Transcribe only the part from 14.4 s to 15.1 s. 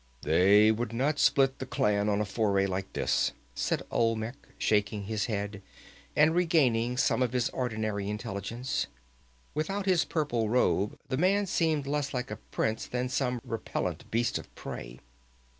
prey.